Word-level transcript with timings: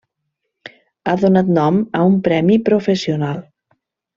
Ha 1.05 1.13
donat 1.25 1.51
nom 1.59 1.79
a 1.99 2.03
un 2.13 2.17
premi 2.31 2.59
professional. 2.71 3.47